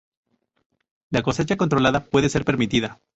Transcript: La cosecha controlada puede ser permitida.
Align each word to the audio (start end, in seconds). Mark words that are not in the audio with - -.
La 1.11 1.21
cosecha 1.21 1.57
controlada 1.57 2.05
puede 2.05 2.29
ser 2.29 2.43
permitida. 2.43 2.99